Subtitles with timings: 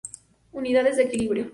[0.51, 1.45] Unidades de equilibrio.